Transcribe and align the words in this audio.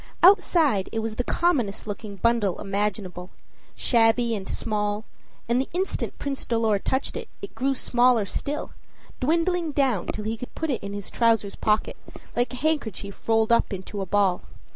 Outside 0.23 0.89
it 0.91 0.97
was 0.97 1.17
the 1.17 1.23
commonest 1.23 1.85
looking 1.85 2.15
bundle 2.15 2.59
imaginable 2.59 3.29
shabby 3.75 4.35
and 4.35 4.49
small; 4.49 5.05
and 5.47 5.61
the 5.61 5.69
instant 5.73 6.17
Prince 6.17 6.43
Dolor 6.43 6.79
touched 6.79 7.15
it, 7.15 7.29
it 7.43 7.53
grew 7.53 7.75
smaller 7.75 8.25
still, 8.25 8.71
dwindling 9.19 9.71
down 9.73 10.07
till 10.07 10.25
he 10.25 10.37
could 10.37 10.55
put 10.55 10.71
it 10.71 10.81
in 10.81 10.93
his 10.93 11.11
trousers 11.11 11.53
pocket, 11.53 11.97
like 12.35 12.51
a 12.51 12.55
handkerchief 12.55 13.29
rolled 13.29 13.51
up 13.51 13.71
into 13.71 14.01
a 14.01 14.07
ball. 14.07 14.41